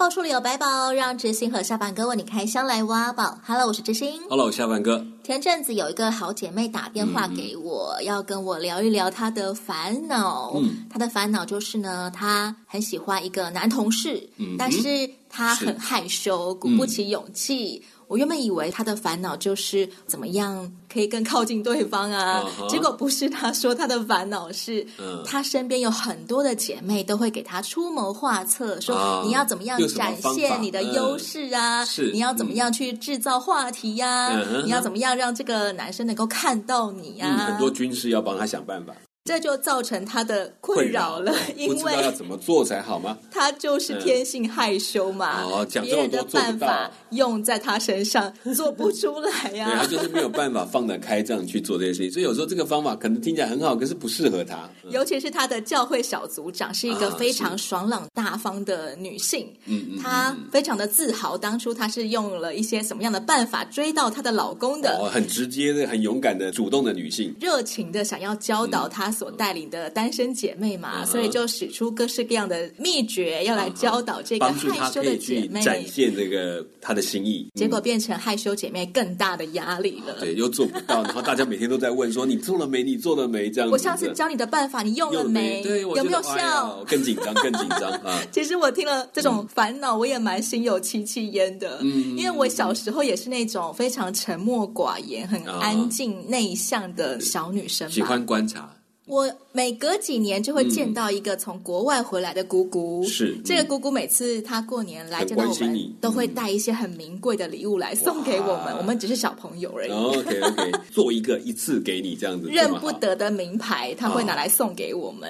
[0.00, 3.38] 百宝书里有百宝，让知心和下半哥为你开箱来挖宝。
[3.44, 4.18] Hello，我是知心。
[4.30, 5.04] Hello，下半哥。
[5.22, 10.54] 前阵子有一个好姐妹打电话给我，嗯、要跟我聊一聊她的烦恼。
[10.56, 14.80] 嗯，她的烦恼就是呢，她很喜欢一个男同事，嗯、但是
[15.28, 17.82] 她很害羞，鼓不起勇气。
[17.84, 22.68] 嗯我原本以为他的烦恼就是怎么样可以更靠近对方啊，uh huh.
[22.68, 23.30] 结果不是。
[23.30, 24.84] 他说他的烦恼是，
[25.24, 38.92] 他身边有很多的姐妹都会给他出谋划策，说你要怎么样展现你的优势啊，你要怎么样去制造话题呀，你要怎么样让这个男生能够看到你呀，很多军师要帮他想办法。
[39.24, 43.16] 这就造成他的困扰了， 因为要怎么做才好吗？
[43.30, 49.68] 他就是天性害羞嘛，哦，讲别人的办法用在他身上做不出来呀。
[49.70, 54.68] 对，他就是没有办法放得开这样去做这些事情，所以有时候这个方法可能听起来很好，可是不适合他。
[54.88, 64.98] 尤其是他的教会小组长是一个非常爽朗大方的女性，嗯，她非常的自豪，当初她是用了一些什么样的办法追到她的老公的？
[64.98, 69.09] 哦，很直接的、很勇敢的、主动的女性，热情的想要教导她。
[69.12, 71.06] 所带领的单身姐妹嘛，uh.
[71.06, 77.48] 所以就使出各式各样的秘诀，要来教导这个害羞的姐妹，展现这个她的心意。
[77.54, 80.14] 结果变成害羞姐妹更大的压力了。
[80.20, 82.82] 对，又做不到，然后大家每天都在问说：“你做了没？
[82.82, 83.72] 你做了没？”这样子。
[83.72, 85.62] 我上次教你的办法，你用了没？
[85.62, 86.80] 对，有没有效？
[86.80, 88.22] 哎、更紧张，更紧张啊！
[88.32, 91.78] 其实我听了这种烦恼，我也蛮心有戚戚焉的。
[91.82, 98.74] 嗯，因为我小时候也是那种非常沉默寡言、很安静内向的小女生，喜欢观察。
[99.10, 108.76] 我每隔几年就会见到一个从国外回来的姑姑，是这个姑姑每次她过年来见到我们，都会带一些很名贵的礼物来送给我们。
[108.78, 109.90] 我们只是小朋友而已。
[109.90, 115.28] OK OK，做一个一次给你这样子，认不得的名牌，她会拿来送给我们。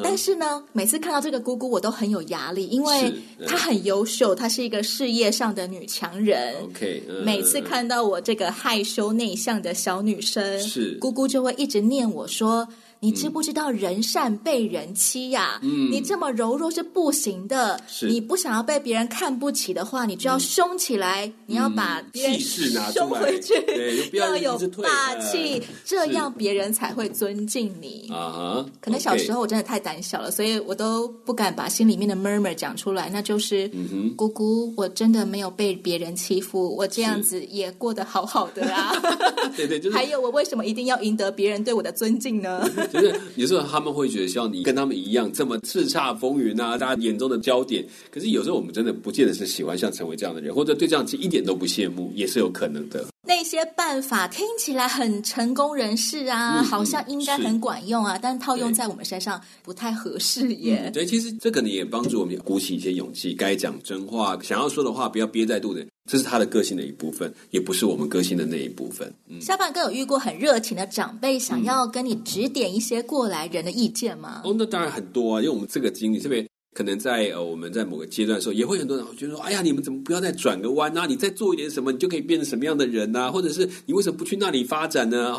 [0.00, 3.12] 但是呢，每次看到这个姑姑，我都很有压力，因为
[3.48, 6.54] 她很优秀，她是一个事业上的女强人。
[6.62, 12.68] OK，每次看到我这个害羞内向的小女生，是姑姑就会一直念我说。
[13.02, 15.58] 你知不知道人善被人欺呀？
[15.62, 17.80] 嗯，你这么柔弱是不行的。
[17.86, 21.30] 是，你不想要被别人看不起的话，你就要凶起来。
[21.46, 28.08] 你要把别人气势拿凶回去，对， 要有霸气，这样别人才会尊敬你。
[28.12, 33.10] 啊，可能小时候我真的太胆小了，所以我都不敢把心里面的 murmur 讲出来。
[33.12, 33.68] 那就是，
[34.16, 38.92] 姑姑，我真的没有被别人欺负，我这样子也过得好好的啊。
[39.56, 39.96] 对对，就是。
[39.96, 42.68] 还有，我为什么一定要赢得别人对我的尊敬呢？
[42.92, 47.84] 就是有时候他们会觉得像你跟他们一样这么叱咤风云啊，大家眼中的焦点。
[48.10, 53.04] 可是有时候我们真的不见得是喜欢像成为这样的人，或者对这样其实一点都不羡慕，也是有可能的。
[53.26, 60.84] 那些办法听起来很成功人士啊，嗯、好像应该很管用啊，但套用在我们身上不太合适耶。
[60.86, 65.88] 嗯、对，其实这可能也帮助我们鼓起一些勇气，该讲真话，想要说的话不要憋在肚子里。
[66.10, 69.12] 这是他的个性的一部分，也不是我们个性的那一部分。
[69.28, 74.42] 嗯，下半哥有遇过很热情的长辈，想要跟你指点一些过来人的意见吗？
[74.44, 76.44] 哦，那当然很多啊，因为我们这个经历特别。
[76.72, 81.04] 可能在呃，我们在某个阶段的时候，也会很多人觉得说：“哎呀，你们怎么不要再转个弯啊？
[81.04, 83.30] 你再做一点什么，你就可以变成什么样的人啊？
[83.30, 85.34] 或者是你为什么不去那里发展呢？”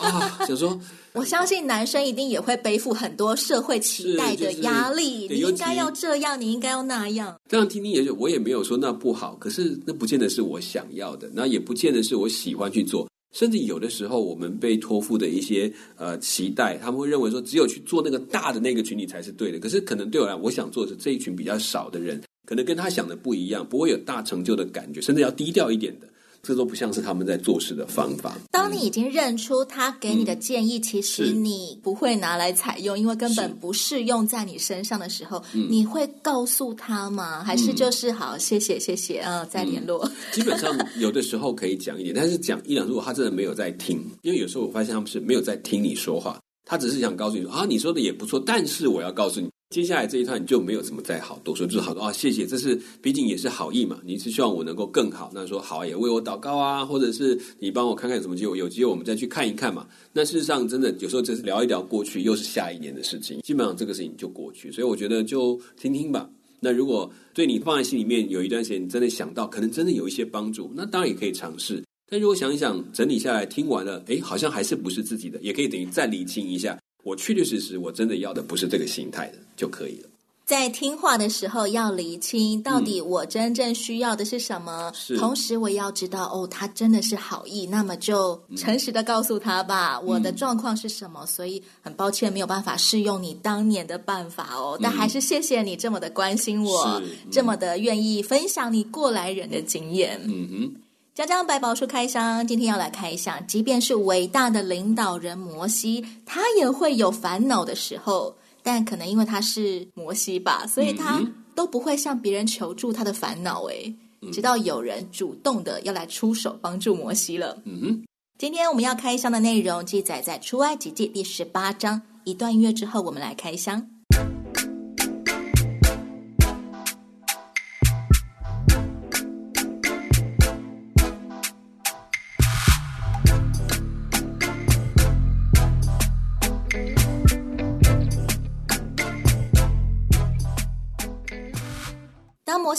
[0.00, 0.78] 啊，想说，
[1.14, 5.28] 我相信男生一定也会背负很多社会期待的压力。
[5.28, 7.36] 就是、你应该要这样，你应该要那样。
[7.48, 13.08] 这样听听也就，我也没有说那不好，可是那不见得是我想要的，那也不见得是我喜欢去做。
[13.32, 19.58] 甚至有的时候，我们被托付的一些呃期待，他们会认为说，只有去做那个大的那个群体才是对的。
[19.58, 26.06] 可是，可能对我来，我想做的是这一群比较少的人，可能跟他想的不一样，不会有大成就的感觉，甚至要低调一点的。
[26.42, 28.36] 这都不像是他们在做事的方法。
[28.50, 37.44] 当你已经认出他给你的建议，嗯、其实你不会拿来采用，因为根本不适用在你身上的时候，你会告诉他吗？
[37.44, 40.10] 还是就是好，谢谢谢谢啊，再联络。
[40.32, 49.48] 基本上有的时候可以讲一点，但是讲一两，如果他真的没有在听，因为有时候我发现他们是没有在听你说话，他只是想告诉你说啊，你说的也不错，但是我要告诉你。
[49.70, 59.86] 接下来这一段你就没有什么再好多说，就是好多啊，谢谢，这是毕竟也是好意嘛，你是希望我能够更好，那说好也为我祷告啊，或者是你帮我看看有什么机会，有机会我们再去看一看嘛。
[60.12, 66.28] 那事实上真的有时候就是聊一聊过去，又是下一年的事情，基本上这个事情就过去，所以我觉得就听听吧。
[66.60, 71.82] 那如果对你放在心里面有一段时间，你真的想到可能真的有一些帮助，那当然也可以尝试。
[72.12, 80.10] 但如果想一想，整理下来听完了，哎，好像还是不是自己的，也可以等于再理清一下，我确确实实我真的要的不是这个形态的就可以了。
[80.44, 84.92] 在听话的时候要厘清，到底我真正需要的是什么。
[85.08, 91.24] 嗯、同时，我也要知道，哦，他真的是好意，那么就诚实的告诉他吧，嗯、我的状况是什么。
[91.24, 94.78] 所以很抱歉，没有办法适用你当年的办法哦。
[94.82, 100.20] 但还是谢谢你这么的关心我，嗯、这么的愿意分享你过来人的经验。
[100.24, 100.81] 嗯哼，
[101.14, 108.34] 江江百宝书开箱，今天要来开箱，即便是伟大的领导人摩西，他也会有烦恼的时候。
[108.62, 111.20] 但可能因为他是摩西吧，所以他
[111.54, 113.64] 都不会向别人求助他的烦恼。
[113.64, 113.94] 哎，
[114.32, 117.60] 直到有人主动的要来出手帮助摩西了。
[117.66, 118.04] 嗯哼，
[118.38, 122.00] 今天我们要开箱的内容记载在出埃及记第十八章。
[122.24, 123.86] 一段音乐之后，我们来开箱。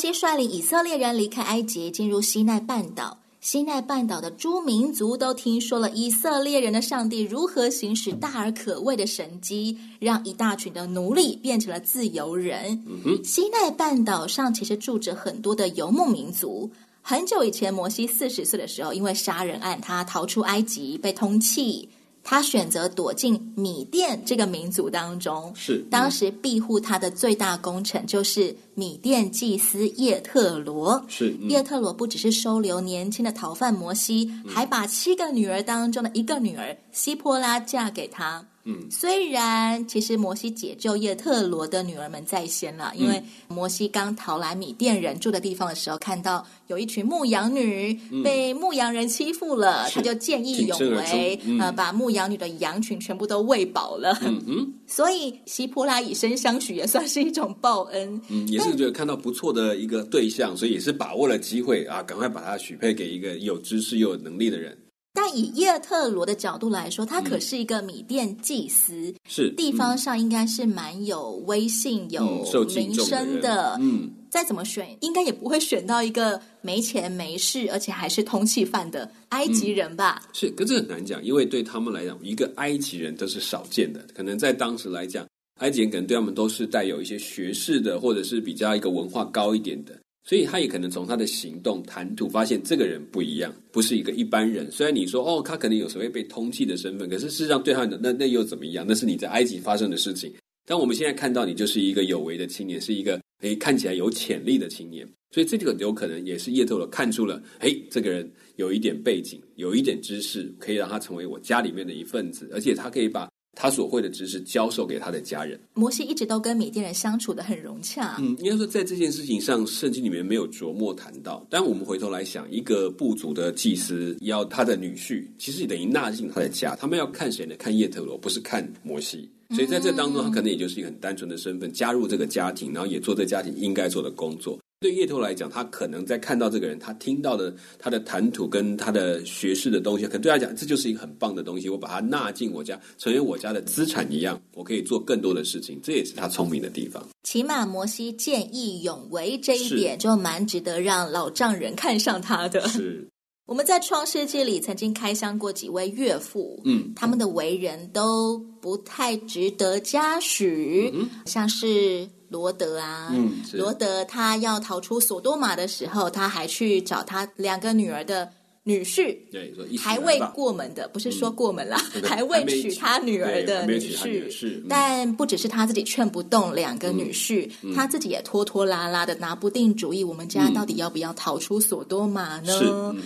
[0.03, 3.17] 西率领以色列人离开埃及，进入西奈半岛。
[3.39, 12.83] 西奈半岛的诸民族都听说了以色列人的上帝如何行使大而可畏的神迹，让一大群的奴隶变成了自由人。
[12.85, 13.23] 嗯。
[13.23, 16.69] 西奈半岛上其实住着很多的游牧民族。
[17.01, 21.87] 很久以前，摩西四十岁的时候，因为杀人案，他逃出埃及，被通缉。
[22.23, 31.03] 他选择躲进米甸这个民族当中，是当时庇护他的最大功臣，就是米甸祭司叶特罗。
[31.09, 38.47] 是叶特罗不只是收留年轻的逃犯摩西，嗯、还把七个女儿当中的一个女儿西波拉嫁给他。
[38.65, 47.93] 嗯，虽然其实摩西解救叶特罗的女儿们在先了，因为摩西刚逃来米甸人住的地方的时候，看到有一群牧羊女
[48.23, 54.17] 被牧羊人欺负了，嗯、他就见义勇为，嗯、呃，把牧羊女的羊群全部都喂饱了。
[54.21, 58.21] 嗯嗯， 所以希波拉以身相许，也算是一种报恩。
[58.29, 64.77] 嗯，也是觉得看到不错的一个对象，所以也是把握了机会啊，赶快把他许配给一个有知识又有能力的人。
[65.13, 73.77] 但以叶特罗的角度来说，他可是一个米甸祭司，嗯、是地方上应该是蛮有威信、嗯、有名声的。
[73.79, 80.19] 嗯，再怎么选，应该也不会选到一个没钱没势，而且还是通缉犯的埃及人吧？
[80.25, 84.03] 嗯、是，可是很难讲，因为对他们来讲，一个埃及人都是少见的。
[84.15, 85.27] 可能在当时来讲，
[85.59, 89.95] 埃及人可能对他们都是带有一些学士的，或者是比较一个文化高一点的。
[90.25, 94.71] 所以他也可能从他的行动谈吐发现这个人不一样，不是一个一般人。
[94.71, 98.85] 虽然你说哦，他可能有所谓被通缉的身份，可是事实上对他那那又怎么样？
[98.87, 100.31] 那是你在埃及发生的事情。
[100.65, 105.05] 但我们现在看到你就是一个有为的青年，是一个诶看起来有潜力的青年。
[105.31, 113.27] 所以这个有可能也是叶特罗看出了，诶这个人有一点背景，有一点知识，可以让他成为我家里面的一份子，而且他可以把。
[113.55, 115.59] 他所会的知识教授给他的家人。
[115.73, 118.17] 摩西一直都跟米甸人相处的很融洽。
[118.19, 121.45] 嗯，应该说在这件事情上，圣经里面没有琢磨谈到。
[121.49, 126.75] 但我们回头来想，一个部族的祭司要他的女婿，其实也等于纳进他的家。
[126.75, 127.55] 他们要看谁呢？
[127.57, 129.29] 看叶特罗，不是看摩西。
[129.51, 134.57] 所以在这当中，他可能也就是一个很单纯的身份，加入这个家庭，然后也做这家庭应该做的工作。
[134.83, 141.69] 对叶特罗来讲，他可能在看到这个人，他听到的他的谈吐跟他的学识的东西，可能对他讲，这就是一个很棒的东西。
[141.69, 145.79] 我把它纳进我家，成为我家的资产一样，我可以做更多的事情。
[145.81, 147.01] 这也是他聪明的地方。
[147.23, 152.67] 起码摩西见义勇为这一点，就蛮值得让老丈人看上他的。
[152.67, 153.07] 是
[153.47, 162.05] 我们在创世纪里曾经开箱过几位岳父，嗯，他们的为人都不太值得嘉许，嗯、像是。
[162.33, 168.27] 罗德啊，嗯，罗德他要逃出索多玛的时候，他还去找他两个女儿的
[168.63, 174.29] 女婿，对，还未过门的，不是说过门啦，嗯、 还未娶他女儿的女婿。
[174.31, 180.03] 是，但不只是他自己劝不动两个女婿，他自己也拖拖拉拉的拿不定主意。
[180.03, 182.53] 我们家到底要不要逃出索多玛呢？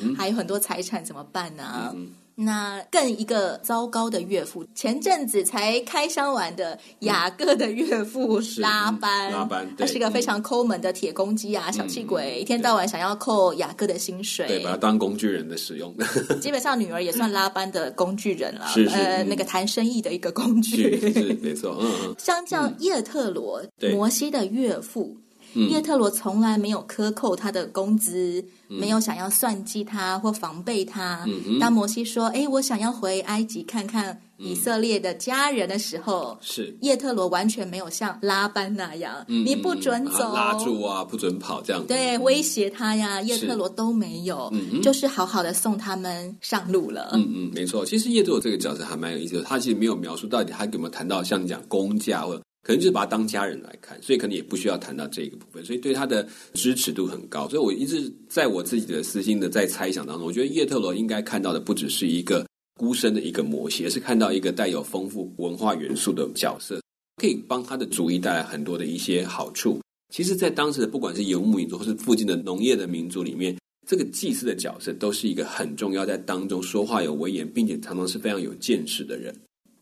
[0.01, 1.93] 嗯、还有很多财产怎么办呢、啊？
[2.37, 15.91] 嗯那更一个糟糕的岳父，前阵子才开箱完的雅各的岳父拉班，拉班，他是一个非常抠门的铁公鸡啊，小气鬼，一天到晚想要扣雅各的薪水，对，把他当工具人的使用。
[16.39, 22.15] 基本上女儿也算拉班的工具人了，是呃，那个谈生意的一个工具，是没错，嗯嗯。
[22.19, 25.17] 相较叶特罗，摩西的岳父。
[25.53, 31.25] 叶特罗从来没有克扣他的工资，嗯、没有想要算计他或防备他。
[31.59, 36.75] 当摩西说：“哎，我想要回埃及看看以色列的家人的时候，是。
[36.81, 43.21] 叶特罗完全没有像拉班那样，嗯、你不准走，拉住啊，不准跑这样子，对，威胁他呀。
[43.21, 47.11] 叶特罗都没有，嗯、就是好好的送他们上路了。
[47.13, 47.85] 嗯嗯，没错。
[47.85, 57.49] 其实叶特罗这个角色还蛮有意思的，他其实没有描述到底他有没有谈到像你讲公价，或者可能就是把他当家人来看，所以可能也不需要谈到这个部分，所以对他的支持度很高。
[57.49, 62.45] 所以我一直在我自己的私心的在猜想当中，我觉得叶特罗应该看到的不只是一个。
[62.79, 66.79] 孤身的一个摩西，而是看到一个带有丰富文化元素的角色，
[67.19, 69.81] 可以帮他的族裔带来很多的一些好处。
[70.13, 73.57] 其实，在当时的不管是游牧民族或是附近的农业的民族里面，
[73.87, 79.33] 这个祭司的角色都是一个很重要，在当中说话有威严，并且常常是非常有见识的人。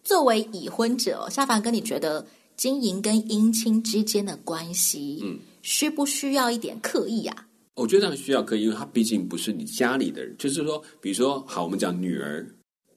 [0.05, 2.25] 作为已婚者，夏凡哥，你觉得
[2.55, 7.47] 经营跟姻亲之间的关系，嗯，需不需要一点刻意啊？
[7.75, 10.35] 我觉得需要刻意，因为他毕竟不是你家里的人。
[10.37, 12.47] 就是说，比如说，好，我们讲女儿。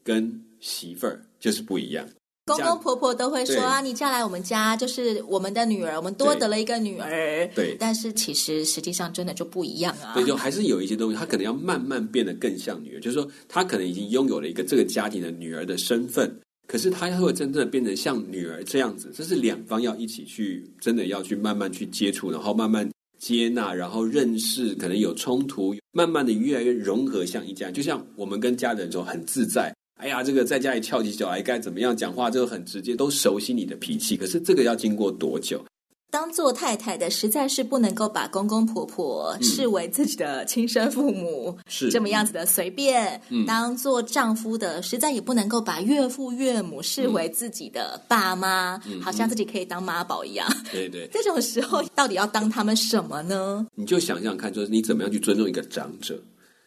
[0.04, 2.08] 跟媳妇儿就是不一样，
[2.46, 7.46] 公公婆婆都会说啊，你嫁来我们家就是我们的女儿，我们多得了一个女儿。
[7.54, 10.14] 对，但是其实实际上真的就不一样啊。
[10.14, 22.86] 对，就还是有一些东西，她可能要慢慢变得更像女儿，就是说她可能已经拥有了一个这个家庭的女儿的身份，可是他会真正变成像女儿这样子，这是两方要一起去，真的要去慢慢去接触，然后慢慢
[23.18, 29.74] 接纳，然后认识，可能有冲突，慢慢的越来越融合，像一家，就像我们跟家人就很自在。
[29.98, 34.14] 哎呀，这个在家里翘起脚来该怎么样讲话，这个很直接，都熟悉你的脾气。
[34.14, 35.64] 可是这个要经过多久？
[36.10, 43.20] 当做太太的，实在是不能够把公公婆婆视为自己的亲生父母， 是、嗯、这么样子的随便。
[43.28, 50.48] 嗯、当做丈夫的，实在也不能够把岳父岳母视为自己的爸妈，嗯、好像自己可以当妈宝一样。
[50.72, 53.66] 对对， 这种时候到底要当他们什么呢？
[53.74, 56.18] 你就想想看，就是你怎么样去尊重一个长者。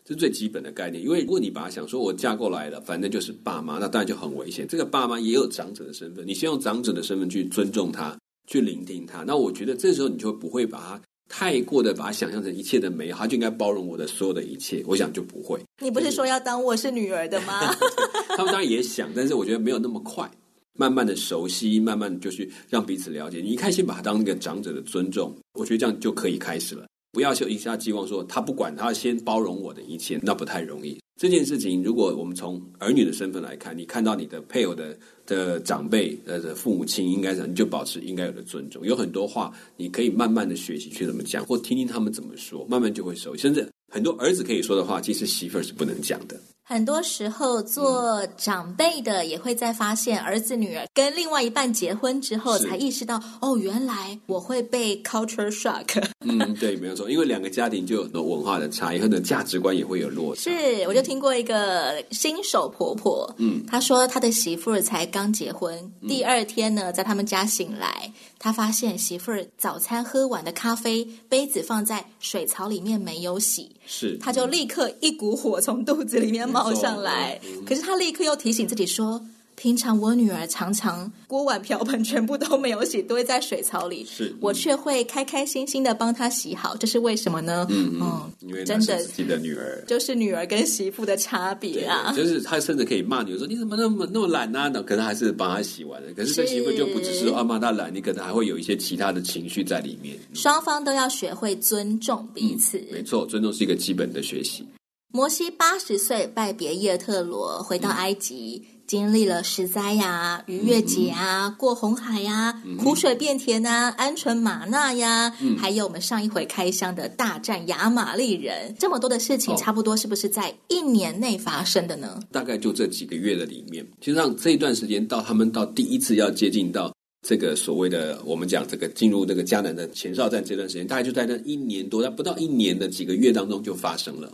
[0.07, 4.67] 是最基本的概念，因为如果你把它想说，我嫁过来了，反正就是爸妈，那当然就很危险。
[4.67, 8.17] 这个爸妈也有长者的身份，你先用长者的身份去尊重他，
[8.51, 9.23] 去聆听他。
[9.23, 14.83] 那我觉得这时候你就不会把他太过的把他想象成一切的美好，他就应该包容我的所有的一切。
[14.85, 15.57] 我想就不会。
[15.81, 17.73] 你不是说要当我是女儿的吗？
[18.35, 20.29] 他们当然也想，但是我觉得没有那么快，
[20.73, 23.39] 慢慢的熟悉，慢慢就去让彼此了解。
[23.39, 26.85] 你一开始把他当一个长者的尊重，我觉得这样就可以开始了。
[27.11, 30.97] 不要就一下寄望说他不管，他先包容我的一切，那不太容易。
[31.19, 38.83] 这件事情，如果我们从儿女的身份来看，你看到你的配偶的的长辈的父母亲，应该讲你就保持应该有的尊重。
[38.85, 43.35] 有很多话，你可以慢慢的学习去怎么讲，或听听他们怎么说，慢慢就会熟。
[43.37, 46.39] 甚至很多儿子可以说的话，其实媳妇儿是不能讲的。
[46.71, 56.01] 很多时候，做长辈的也会在发现儿子女儿跟另外一半结婚之后，才意识到哦，原来我会被 culture shock。
[56.23, 60.43] 嗯，对，没有错，因为两个家庭就有很多文化的差异，很多价值观也会有落差。
[60.43, 68.09] 是，我就听过一个新手婆婆，嗯，她说她的媳妇儿才刚结婚，第二天呢，在他们家醒来，
[68.39, 76.60] 她发现媳妇儿早餐喝完的咖啡杯子放在水槽里面没有洗，是，她就立刻一股火从肚子里面冒。
[76.63, 79.23] 跑上来，可是他立刻又提醒自己说
[79.55, 96.11] ：“平常我女儿常常锅碗瓢盆全部都没有洗，堆在水槽里，是、嗯、我却会开开心心的帮她洗好，这是为什么呢？”嗯嗯，因为真的自己的女儿就是女儿跟媳妇的差别啊，就是他甚至可以骂女儿说：“你怎么那么那么懒啊？”可能还是帮她洗完了。
[96.15, 100.17] 可是这媳妇就不只是啊骂她懒，你可能还会有一些其他的情绪在里面。
[100.33, 104.65] 双方都要学会尊重彼此，嗯、没错，尊重是一个基本的学习。
[105.13, 122.17] 摩西八十岁拜别叶特罗，回到埃及，嗯、经历了十灾呀、逾越节啊、嗯、过红海呀、嗯、苦水变甜啊、鹌鹑玛纳呀，嗯、还有我们上一回开箱的大战亚玛力人，这么多的事情，差不多是不是在一年内发生的呢？
[122.31, 126.95] 大概就这几个月的里面，其实上这一段时间到他们到第一次要接近到
[127.27, 134.31] 这个所谓的我们讲这个进入这个迦南的前哨战这段时间，大概就在那一年多，在不到一年的几个月当中就发生了。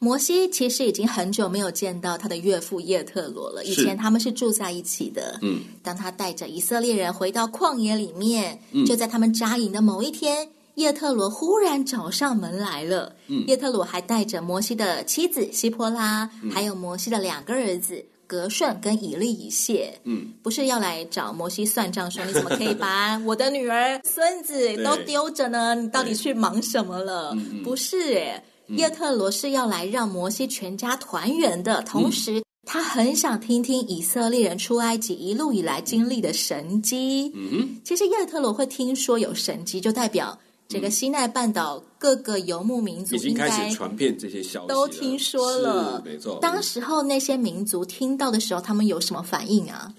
[0.00, 3.64] 摩西其实已经很久没有见到他的岳父叶特罗了。
[3.64, 5.38] 以前他们是住在一起的。
[5.42, 13.16] 嗯，当他带着以色列人回到旷野里面，嗯、就在他们扎营的某一天，叶特罗忽然找上门来了。
[13.26, 19.98] 嗯，叶特罗还带着摩西的妻子希波拉，嗯、还有摩西的两个儿子格顺跟以利以谢。
[20.04, 25.74] 嗯，不是要来找摩西算账，说你怎么可以把 我的女儿、孙子都丢着呢？
[25.74, 27.32] 你到底去忙什么了？
[27.34, 28.40] 嗯、不是诶。
[28.76, 37.32] 叶特罗是要来让摩西全家团圆的，同时他很想听听以色列人出埃及一路以来经历的神迹。
[37.34, 46.02] 嗯，其实叶特罗会听说有神迹，就代表这个西奈半岛各个游牧民族已经开始传遍这些消息，都听说了。
[46.04, 49.90] 没错，当时候那些民族听到的时候，他们有什么反应啊？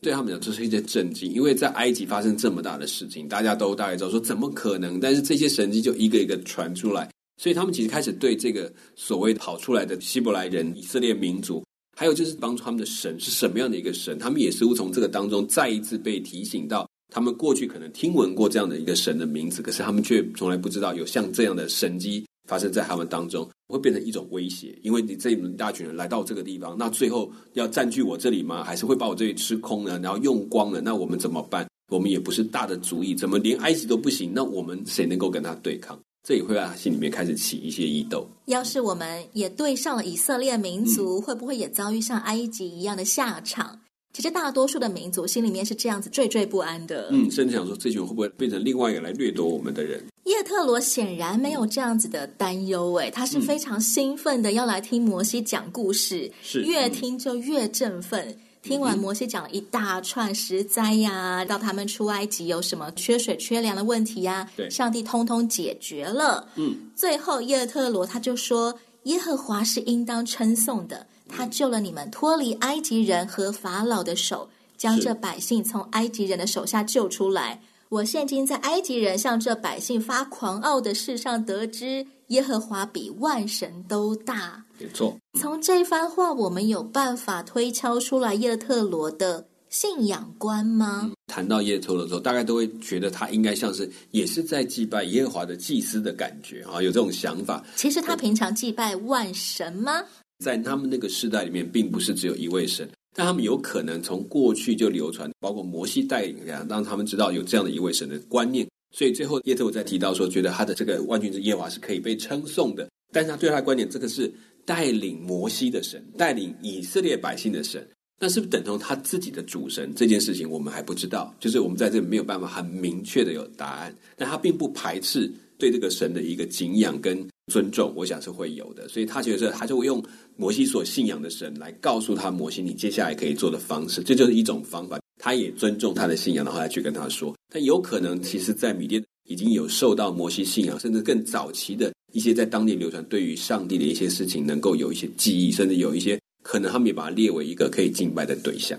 [0.00, 4.98] 对他们讲，这是一些震惊，因为在埃及发生这么大的事情，大家都大概知道说怎么可能？
[4.98, 7.08] 但是这些神迹就一个一个传出来，
[7.42, 11.60] 所以他们其实开始对这个所谓跑出来的希伯来人、以色列民族，
[11.98, 16.88] 还有就是帮助他们的神是什么样的一个神，他们也似乎从这个当中再一次被提醒到。
[17.12, 24.78] 他们过去可能听闻过这样的一个神的名字，可是他们却从来不知道有像这样的神迹发生在他们当中，会变成一种威胁。
[24.84, 28.62] 因为你这一大群人来到这个地方，那最后要占据我这里吗？
[28.62, 29.98] 还是会把我这里吃空呢？
[30.00, 31.66] 然后用光了，那我们怎么办？
[31.90, 34.30] 我们也不是大的主意，怎么连埃及都不行？
[34.32, 36.00] 那我们谁能够跟他对抗？
[36.22, 38.26] 这也会在他心里面开始起一些疑窦。
[38.46, 43.80] 要是我们也对上了以色列民族，嗯、会不会也遭遇像埃及一样的下场？
[44.12, 47.08] 其实大多数的民族心里面是这样子惴惴不安的。
[47.10, 50.04] 嗯，甚至想说，这群人会不会变成另外一个来掠夺我们的人？
[50.24, 58.28] 叶特罗显然没有这样子的担忧，哎，他是非常兴奋的要来听摩西讲故事，是越听就越振奋。
[58.28, 66.46] 嗯、听完摩西讲了一大串十灾呀，到他们出埃及有什么缺水缺粮的问题呀，对，上帝通通解决了。
[66.54, 77.60] 嗯，最后耶特罗他就说：“耶和华是应当称颂的。”他救了你们脱离埃及人和法老的手，将这百姓从埃及人的手下救出来。
[77.88, 84.62] 我现今在埃及人向这百姓发狂傲的事上得知，耶和华比万神都大。
[84.82, 91.02] 没错，从这番话，我们有办法推敲出来叶特罗的信仰观吗？
[91.04, 97.64] 嗯，谈到叶特罗的时候，大概都会觉得他应该像是也是在祭拜耶和华的祭司的感觉啊，有这种想法。
[97.76, 100.04] 其实他平常祭拜万神吗？
[100.44, 108.66] 在他们那个时代里面，并不是只有一位神，但他们有可能从过去就流传，包括摩西带领这样，让他们知道有这样的一位神的观念。
[108.94, 114.30] 所以最后叶忒罗在提到说，觉得他的这个万军之耶和华是可以被称颂的，但是他对他的观点，这个是
[114.64, 117.86] 带领摩西的神，带领以色列百姓的神，
[118.20, 119.92] 那是不是等同他自己的主神？
[119.94, 127.26] 这件事情我们还不知道，就是我们在这里没有办法很明确的有答案，但他并不排斥对这个神的一个敬仰跟。
[127.52, 130.02] 尊重，我想是会有的，所以他觉得他就会用
[130.36, 135.00] 摩西所信仰的神来告诉他摩西，你接下来可以做的方式，这就是一种方法。
[135.20, 137.34] 他也尊重他的信仰，然后来去跟他说。
[137.52, 148.78] 但有可能，其实，在米甸已经有受到摩西信仰，甚至更早期的一些在当地流传对于上帝的一些事情，能够有一些记忆，甚至有一些可能他们也把它列为一个可以敬拜的对象。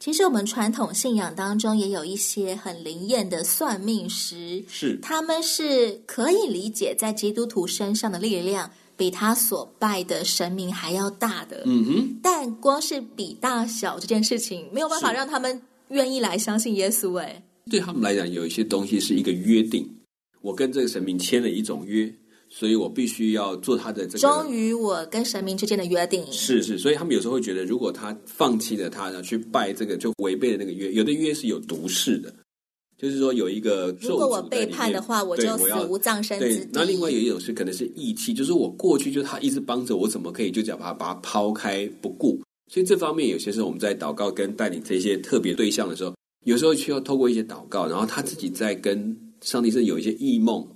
[0.00, 11.62] 其实我们传统信仰当中也有一些很灵验的算命师，是他们是可以理解在基督徒身上的力量比他所拜的神明还要大的。
[11.66, 17.18] 嗯哼，但光是比大小这件事情没有办法让他们愿意来相信耶稣。
[17.18, 19.88] 哎，对他们来讲，有一些东西是一个约定，
[20.40, 22.14] 我跟这个神明签了一种约。
[22.50, 26.24] 所以我必须要做他的这个，忠于我跟神明之间的约定。
[26.30, 30.92] 是是，所以他们有时候会觉得，如果他放弃了他，去拜这个，就违背了那个约。
[30.92, 32.32] 有的约是有毒誓的，
[33.04, 36.70] 就是说有一个，如果我背叛的话，我就死无葬身之地。
[36.72, 42.40] 那另外有一种是可能是义气，就是我过去就他一直帮着我，怎么可以就叫他把它抛开不顾？
[42.72, 46.14] 所以这方面有些时候我们在祷告跟带领这些特别对象的时候，
[46.46, 50.66] 有时候需要透过一些祷告，然后他自己在跟上帝是有一些异梦。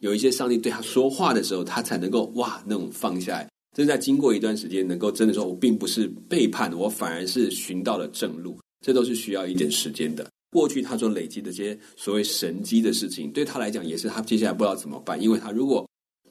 [0.00, 3.46] 有一些上帝对他说话的时候，他才能够哇那种放下来。
[3.76, 8.56] 正在经过一段时间，能够真的说，我并不是背叛，我反而是寻到了正路。
[8.84, 10.26] 这都是需要一点时间的。
[10.54, 15.20] 过去他所累积的这些所谓神迹的事情，对他来讲也是他接下来不知道怎么办。
[15.20, 15.84] 因为他如果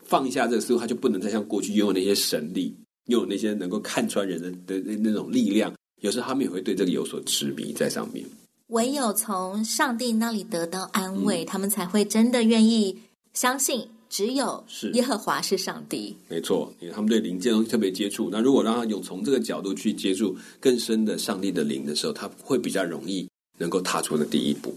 [0.05, 2.73] 放下这个思路，他就不能再像过去拥有那些神力，
[3.07, 5.73] 拥有那些能够看穿人的的那那种力量。
[6.01, 8.25] 有时候他们也会对这个有所执迷在上面。
[8.67, 12.97] 唯有从上帝那里得到安慰，嗯、他们才会真的愿意。
[13.33, 16.71] 相信只有耶和华是上帝，没错。
[16.79, 24.73] 因为他们对灵这东西特别接触，那如果让他有从这个角度去接触更深的上帝的灵的时候，他会比较容易能够踏出的第一步。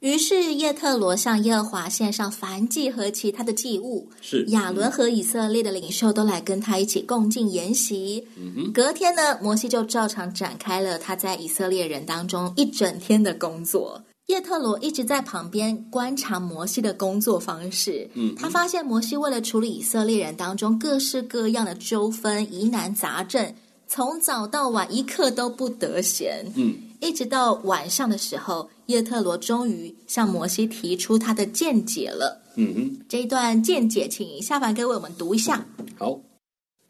[0.00, 8.22] 于是叶特罗向耶和华献上燔祭和其他的祭物，是亚伦和以色列的领袖都来跟他一起共进筵席。
[8.36, 14.02] 嗯哼，隔天呢，摩西就照常展开了他在以色列人当中一整天的工作。
[14.26, 18.08] 叶特罗一直在旁边观察摩西的工作方式。
[18.14, 23.54] 嗯，他发现摩西为了处理以色列人当中各式各样的纠纷、疑难杂症，
[23.88, 26.44] 从早到晚一刻都不得闲。
[26.56, 32.42] 嗯，一直到晚上的时候，叶特罗终于向摩西提出他的见解了。
[32.56, 35.66] 嗯哼，这一段见解，请下凡给我们读一下。
[35.98, 36.20] 好，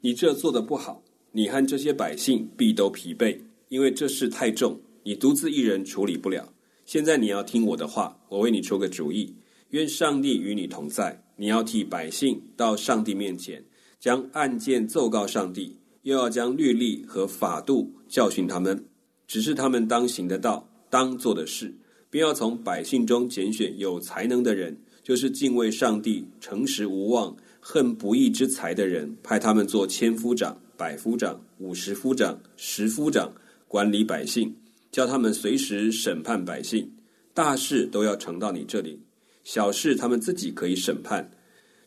[0.01, 1.03] 你这做的不好。
[1.33, 3.39] 你和这些百姓必都疲惫，
[3.69, 6.53] 因为这事太重，你独自一人处理不了。
[6.85, 9.35] 现在你要听我的话，我为你出个主意。
[9.71, 11.23] 愿上帝与你同在。
[11.39, 13.63] 你要替百姓到上帝面前，
[14.01, 18.87] 将案件奏告上帝，又要将律例和法度教训他们，
[19.27, 21.75] 只是他们当行的道、当做的事，
[22.11, 33.33] 便要从百姓中拣选有才能的人，就是敬畏上帝、诚实无妄、恨不义之财的人，派他们做千夫长、百夫长、五十夫长、十夫长，
[33.67, 34.55] 管理百姓，
[34.91, 36.91] 叫他们随时审判百姓。
[37.35, 38.99] 大事都要呈到你这里。
[39.45, 41.31] 小事他们自己可以审判，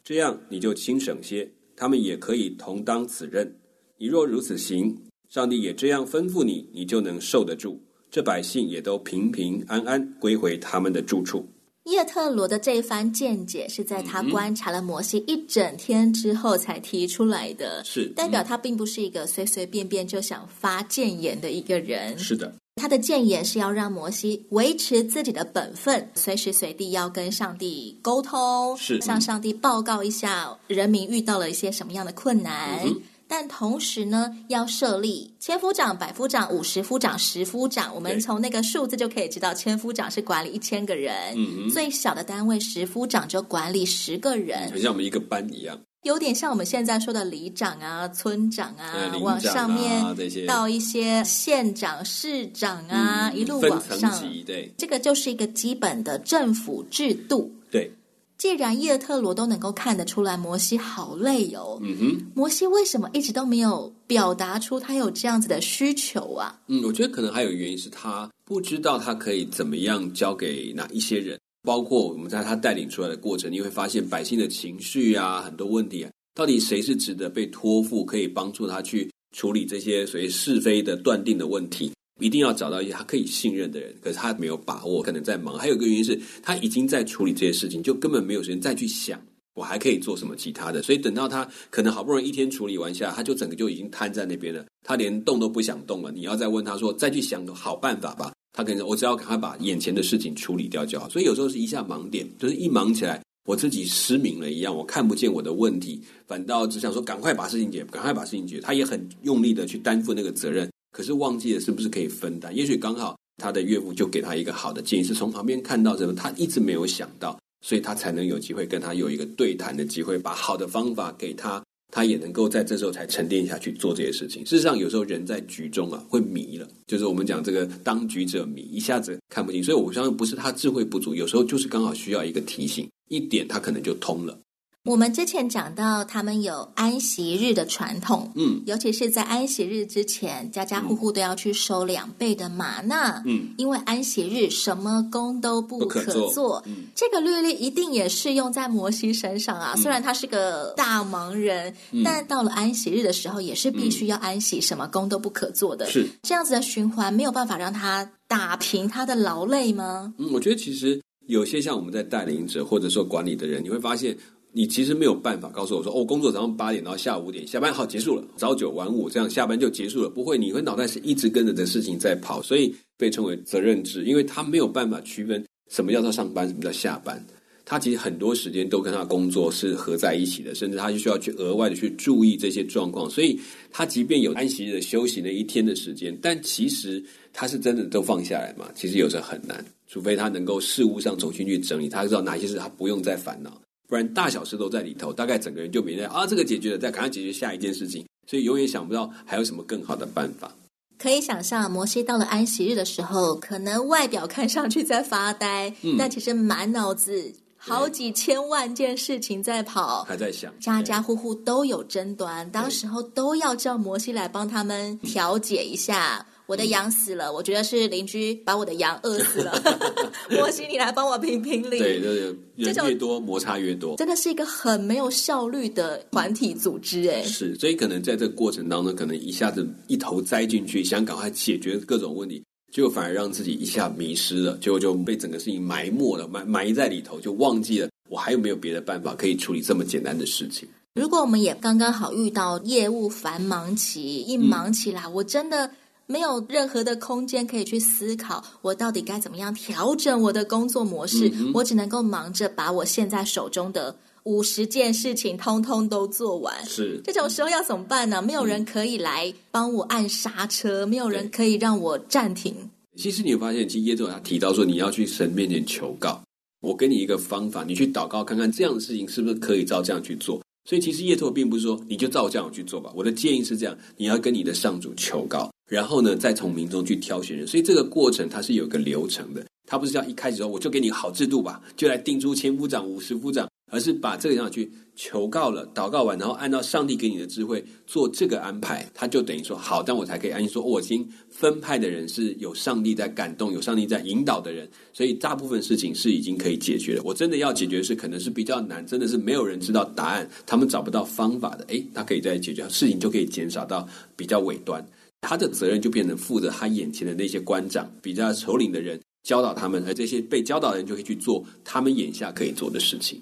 [0.04, 3.56] 这样你就轻省些，他们也可以同当此任。
[3.98, 4.96] 你若如此行，
[5.30, 7.80] 上帝也这样吩咐你，你就能受得住。
[8.10, 11.48] 这百姓也都平平安安归回他们的住处。
[11.84, 22.18] 叶特罗的这一番见解是在他观察了摩西一整天之后才提出来的，是代表他并不是一个随随便便就想发谏言的一个人。
[22.18, 22.52] 是的。
[22.76, 32.80] 他的谏言是要让摩西维持自己的本分，随时随地要跟上帝沟通，是向上帝报告一下人民遇到了一些什么样的困难。
[32.86, 37.94] 嗯、但同时呢，要设立千夫长、百夫长、五十夫长、十夫长。
[37.94, 45.80] 我们从那个数字就可以知道，千夫长是管理一千个人，嗯、最小的单位十夫长就管理十个人，很像我们一个班一样。
[46.04, 50.02] 有点像我们现在说的里长啊、村长啊，往上面
[50.48, 54.10] 到一些县长、市长啊，嗯、一路往上。
[54.46, 57.54] 对，这个就是一个基本的政府制度。
[57.70, 57.92] 对，
[58.40, 66.58] 既然叶特罗都能够看得出来摩西好累哦，嗯哼，摩西为什么一直都没有表达出他有这样子的需求啊？
[66.68, 71.38] 嗯，我觉得可能还有原因是他不知道他可以怎么样交给哪一些人。
[71.64, 81.92] 包括我们在他带领出来的过程，你会发现百姓的情绪啊，很多问题啊，到底谁是值得被托付，可以帮助他去处理这些所谓是非的断定的问题？
[82.20, 85.58] 一定要找到一些他可以信任的人，可是他没有把握，可能在忙。
[85.58, 89.22] 还有一个原因是他已经在处理这些事情，就根本没有时间再去想
[89.56, 90.82] 我还可以做什么其他的。
[90.82, 96.12] 所以等到他可能好不容易一天处理完下，他就整个就已经瘫在那边了，他连动都不想动了。
[96.12, 98.32] 你要再问他说，再去想个好办法吧。
[98.52, 108.62] 他可能我只要赶快把眼前的事情处理掉就好，所以有时候是一下盲点，就是一忙起来，我自己失明了一样，我看不见我的问题，反倒只想说赶快把事情解，赶快把事情解决。
[108.62, 112.56] 他也很用力的去担负那个责任，可是忘记了是不是可以分担？
[112.56, 121.64] 也许刚好他的岳父就给他一个好的建议，是从旁边看到什么，他一直没有想到，所以他才能有机会跟他有一个对谈的机会，把好的方法给他。
[121.92, 124.46] 他也能够在这时候才沉淀下去做这些事情。
[124.46, 129.64] 事实上，有时候人在局中啊，会迷了，就是我们讲这个当局者迷，一下子看不清。
[129.64, 134.40] 所以，我相信不是他智慧不足，有时候就是刚好需要一个提醒，一点他可能就通了。
[134.86, 149.76] 我们之前讲到，他们有安息日的传统，嗯，尤其是在安息日之前，家家户户都要去收两倍的玛纳，嗯，因为安息日什么工都不可做，可做嗯，这个律例一定也适用在摩西身上啊。
[149.76, 155.88] 虽然他是个大忙人，嗯，但到了安息日的时候，也是必须要安息，什么工都不可做的。
[155.88, 160.14] 是这样子的循环，没有办法让他打平他的劳累吗？
[160.18, 164.18] 嗯，我觉得其实有些像我们在带领者或者说管理的人，你会发现。
[164.52, 177.24] 你其实没有办法告诉我说，哦，工作早上八点，到下午五点下班，好，结束了，早九晚五这样下班就结束了，不会，你会脑袋是一直跟着这事情在跑，所以被称为责任制，因为他没有办法区分什么叫做上班，什么叫下班，
[177.64, 188.68] 他其实很多时间都跟他工作是合在一起的，甚至他就需要去额外的去注意这些状况，所以他即便有安息日的休息那一天的时间，但其实他是真的都放下来嘛？
[188.74, 193.62] 其实有时候很难，除非他能够事务上重新去整理，他知道哪些事他不用再烦恼。
[193.90, 200.52] 不然大小事都在里头，大概整个人就没在啊，这个解决了，再赶快解决下一件事情，所以永远想不到还有什么更好的办法。
[201.00, 216.28] 可以想象，摩西到了安息日的时候，可能外表看上去在发呆，嗯，但其实满脑子好几千万件事情在跑，还在想，家家户户都有争端，当时候都要叫摩西来帮他们调解一下。
[216.50, 219.54] 我的羊死了，我觉得是邻居把我的羊饿死了。
[220.32, 221.78] 摩西，你来帮我评评理。
[221.78, 227.22] 对，就是人越多摩擦越多，真的是一个很没有效率的团体组织哎。
[227.22, 240.68] 是，所以可能在这个过程当中，可能一下子一头栽进去，想赶快解决各种问题，结果反而让自己一下迷失了，结果就被整个事情埋没了，埋埋在里头，就忘记了我还有没有别的办法可以处理这么简单的事情。
[240.96, 245.70] 如果我们也刚刚好遇到业务繁忙期，一忙起来，嗯、我真的。
[246.12, 251.32] 没有任何的空间可以去思考，我到底该怎么样调整我的工作模式？
[251.54, 256.66] 我只能够忙着把我现在手中的五十件事情通通都做完。
[256.66, 258.24] 是这种时候要怎么办呢？
[258.24, 262.56] 没有人可以来帮我按刹车，没有人可以让我暂停。
[262.98, 266.20] 其实你有发现，其实耶稣他提到说，你要去神面前求告。
[266.62, 270.42] 我给你一个方法，你去祷告看看，这样的事情是不是可以照这样去做？
[270.68, 272.92] 所以其实耶稣并不是说你就照这样去做吧。
[272.96, 277.48] 我的建议是这样：你要跟你的上主求告，然后呢，再从民众去挑选人。
[277.48, 283.48] 所以这个过程它是有个流程的，它不是叫一开始说我就给你好制度吧，就来定出千夫长、五十夫长。
[283.72, 297.04] 而是把这个样去求告了，祷告完，然后按照上帝给你的智慧做这个安排，他就等于说好，但我才可以安心说，我已经分派的人是有上帝在感动，有上帝在引导的人，所以大部分事情是已经可以解决了。
[297.06, 304.84] 我真的要解决是，可能是比较难，真的是没有人知道答案，他们找不到方法的，诶，他可以再解决，事情就可以减少到比较尾端，
[305.22, 313.22] 他的责任就变成负责他眼前的那些官长、比较首领的人，教导他们，而这些被教导的人就会去做他们眼下可以做的事情。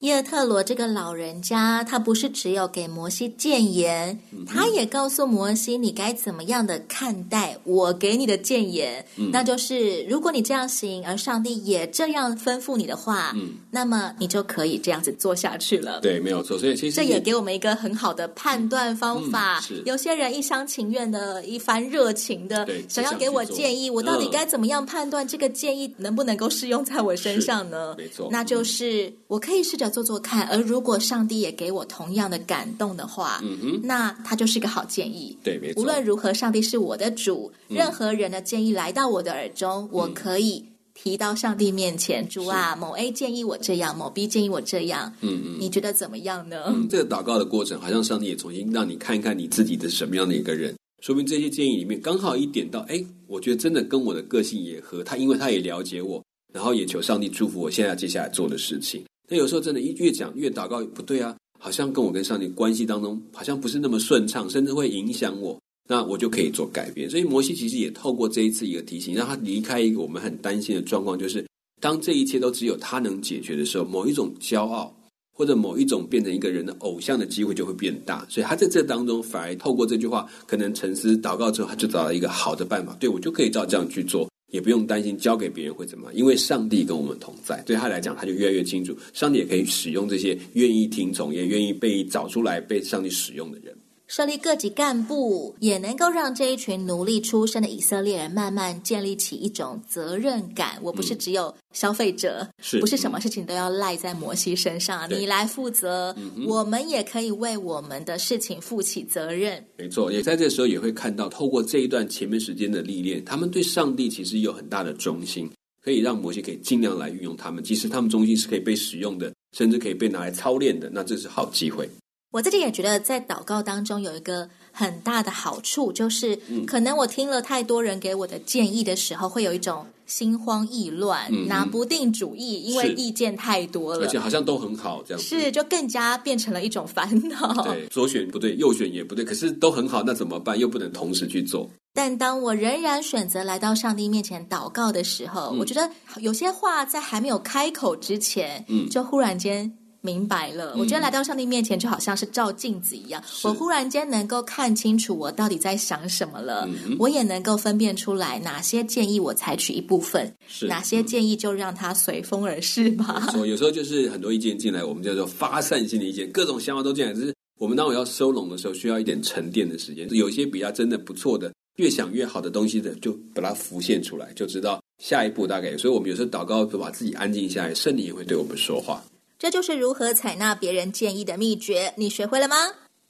[0.00, 15.98] 叶特罗这个老人家，他不是只有给摩西谏言，嗯、他也告诉摩西你该怎么样的看待我给你的谏言，嗯、那就是如果你这样行，而上帝也这样吩咐你的话，嗯、那么你就可以这样子做下去了。
[16.00, 16.56] 对，没有错。
[16.56, 19.60] 所以其实这也给我们一个很好的判断方法。
[19.72, 27.96] 嗯、有些人一厢情愿的、一番热情的，想要给我建议，我到底该怎么样判断这个建议能不能够适用在我身上呢？
[27.98, 29.87] 没错，那就是我可以试着。
[29.88, 35.36] 做做看，而如果上帝也给我同样的感动的话，嗯哼，那他就是个好建议。
[35.42, 35.82] 对，没错。
[35.82, 42.24] 无论如何，上帝是我的主，嗯、任何人的建议来到我的耳中，嗯、我可以提到上帝面前。
[42.24, 45.12] 嗯、主啊，某 A 建议我这样，某 B 建议我这样。
[45.20, 46.64] 嗯嗯，你觉得怎么样呢？
[46.66, 55.04] 嗯，这个祷告的过程，好像上帝也重新让你看一看你自己的什么样的一个人，说明这些建议里面刚好一点到，哎，我觉得真的跟我的个性也合。
[55.04, 56.22] 他因为他也了解我，
[56.52, 59.04] 然后也求上帝祝福我现在接下来做的事情。
[59.28, 67.10] 那有时候真的，一越讲越祷告不对啊，好像跟我跟上帝关系当中好像不是那么顺畅，甚至会影响我，那我就可以做改变。
[67.10, 71.44] 所以摩西其实也透过这一次一个提醒，让他离开一个我们很担心的状况，就是
[71.80, 74.94] 当这一切都只有他能解决的时候，某一种骄傲
[75.36, 78.26] 或者某一种变成一个人的偶像的机会就会变大。
[78.30, 84.26] 所以他在这当中反而透过这句话，可能沉思祷告之后，他就找到一个好的办法，对，我就可以照这样去做。
[84.50, 93.76] 也不用担心交给别人会怎么，因为上帝跟我们同在，对他来讲，他就越来越清楚，上帝也可以使用这些愿意听从、也愿意被找出来、被上帝使用的人。
[94.08, 100.78] 设立各级干部，也能够让这一群奴隶出身的以色列人慢慢建立起一种责任感。
[100.82, 102.48] 我不是只有消费者，
[102.80, 105.06] 不是什么事情都要赖在摩西身上？
[105.10, 109.62] 嗯、你来负责，嗯、我们也可以为我们的事情负起责任。
[109.76, 115.50] 没错，也在这时候也会看到，透过这一段前面时间的历练，他们对上帝其实有很大的忠心，
[115.84, 117.62] 可以让摩西可以尽量来运用他们。
[117.62, 121.86] 即使他们忠心是可以被使用的，甚至可以被拿来操练的，那这是好机会。
[122.30, 137.62] 我自己也觉得，在祷告当中有一个很大的好处，就是可能我听了太多人给我的建议的时候，会有一种心慌意乱，嗯、拿不定主意，因为意见太多了，而且好像都很好，这样是就更加变成了一种烦恼。
[137.62, 140.58] 对，左选不对，右选也不对，可是都很好，那怎么办？
[140.58, 141.68] 又不能同时去做。
[141.94, 149.72] 但当我仍然选择来到上帝面前祷告的时候，嗯、我觉得有些话在还没有开口之前，嗯，就忽然间。
[150.00, 163.28] 明白了，我觉得来到上帝面前就好像是照镜子一样，嗯、我忽然间能够看清楚我到底在想什么了，嗯、我也能够分辨出来哪些建议我采取一部分，是哪些建议就让它随风而逝吧。
[163.46, 170.08] 有时候就是很多意见进来，我们叫做发散性的意见，各种想法都进来，就是我们当我要收拢的时候，需要一点沉淀的时间。
[170.10, 175.76] 有一些比较真的不错的，越想越好的东西的，就把它浮现出来，就知道下一步大概。
[175.76, 179.02] 所以我们有时候祷告，就把自己安静下来，圣灵也会对我们说话。
[179.38, 182.56] 这就是如何采纳别人建议的秘诀，你学会了吗？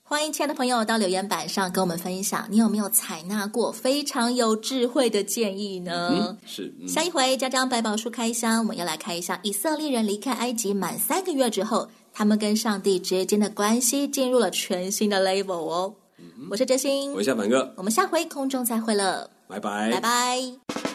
[0.02, 6.10] 欢迎亲爱的朋友到留言板上跟我们分享，你有没有采纳过非常有智慧的建议呢？
[6.12, 6.74] 嗯、是。
[6.82, 15.94] 嗯、下一回江江百宝书开箱，我们要来看一下以色列人离开埃及满三个月之后，他们跟上帝之间的关系进入了全新的 level 哦。
[16.18, 20.87] 嗯、我是哲心，我是夏凡哥，我们下回空中再会了，拜拜，拜拜。